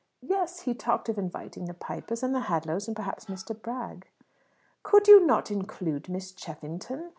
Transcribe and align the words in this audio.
"Yes. 0.23 0.61
He 0.61 0.73
talked 0.73 1.09
of 1.09 1.19
inviting 1.19 1.65
the 1.65 1.75
Pipers, 1.75 2.23
and 2.23 2.33
the 2.33 2.45
Hadlows, 2.49 2.87
and 2.87 2.95
perhaps 2.97 3.25
Mr. 3.25 3.53
Bragg." 3.55 4.07
"Could 4.81 5.07
you 5.07 5.23
not 5.23 5.51
include 5.51 6.09
Miss 6.09 6.31
Cheffington? 6.31 7.09